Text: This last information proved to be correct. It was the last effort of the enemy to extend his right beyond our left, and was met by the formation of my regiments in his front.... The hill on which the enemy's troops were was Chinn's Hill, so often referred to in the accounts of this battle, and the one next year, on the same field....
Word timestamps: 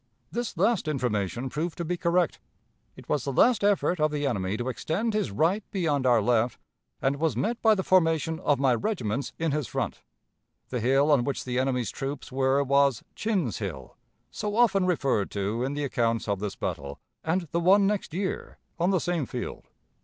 This 0.31 0.57
last 0.57 0.87
information 0.87 1.47
proved 1.47 1.77
to 1.77 1.85
be 1.85 1.95
correct. 1.95 2.39
It 2.95 3.07
was 3.07 3.23
the 3.23 3.31
last 3.31 3.63
effort 3.63 3.99
of 3.99 4.09
the 4.09 4.25
enemy 4.25 4.57
to 4.57 4.67
extend 4.67 5.13
his 5.13 5.29
right 5.29 5.63
beyond 5.69 6.07
our 6.07 6.23
left, 6.23 6.59
and 7.03 7.17
was 7.17 7.37
met 7.37 7.61
by 7.61 7.75
the 7.75 7.83
formation 7.83 8.39
of 8.39 8.57
my 8.57 8.73
regiments 8.73 9.31
in 9.37 9.51
his 9.51 9.67
front.... 9.67 10.01
The 10.69 10.79
hill 10.79 11.11
on 11.11 11.23
which 11.23 11.43
the 11.45 11.59
enemy's 11.59 11.91
troops 11.91 12.31
were 12.31 12.63
was 12.63 13.03
Chinn's 13.13 13.59
Hill, 13.59 13.95
so 14.31 14.55
often 14.55 14.87
referred 14.87 15.29
to 15.37 15.63
in 15.63 15.73
the 15.75 15.83
accounts 15.83 16.27
of 16.27 16.39
this 16.39 16.55
battle, 16.55 16.99
and 17.23 17.47
the 17.51 17.59
one 17.59 17.85
next 17.85 18.11
year, 18.11 18.57
on 18.79 18.89
the 18.89 18.97
same 18.97 19.27
field.... 19.27 19.67